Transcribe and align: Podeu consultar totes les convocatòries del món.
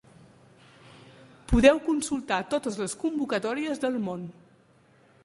Podeu 1.51 1.81
consultar 1.89 2.39
totes 2.55 2.79
les 2.85 2.97
convocatòries 3.05 3.85
del 3.85 4.03
món. 4.09 4.25